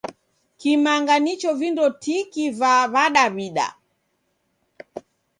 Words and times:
Kimanga 0.59 1.15
nicho 1.23 1.51
vindo 1.59 1.85
tiki 2.01 2.45
va 2.59 2.73
Widaw'ida. 2.93 3.67